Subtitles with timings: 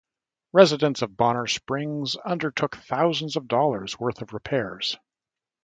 [0.51, 4.97] Residents of Bonner Springs undertook thousands of dollars worth of repairs.